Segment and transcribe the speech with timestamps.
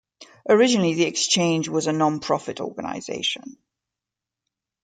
[0.49, 3.55] Originally, the exchange was a non-profit organization.